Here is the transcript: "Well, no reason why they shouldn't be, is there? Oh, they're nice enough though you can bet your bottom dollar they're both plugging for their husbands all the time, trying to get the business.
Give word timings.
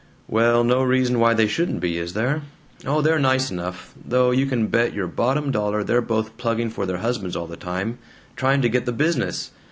"Well, 0.27 0.63
no 0.63 0.81
reason 0.81 1.19
why 1.19 1.35
they 1.35 1.45
shouldn't 1.45 1.79
be, 1.79 1.99
is 1.99 2.13
there? 2.13 2.41
Oh, 2.87 3.03
they're 3.03 3.19
nice 3.19 3.51
enough 3.51 3.93
though 4.03 4.31
you 4.31 4.47
can 4.47 4.65
bet 4.65 4.93
your 4.95 5.05
bottom 5.05 5.51
dollar 5.51 5.83
they're 5.83 6.01
both 6.01 6.37
plugging 6.37 6.71
for 6.71 6.87
their 6.87 6.97
husbands 7.05 7.35
all 7.35 7.45
the 7.45 7.55
time, 7.55 7.99
trying 8.35 8.63
to 8.63 8.69
get 8.69 8.87
the 8.87 8.93
business. 8.93 9.51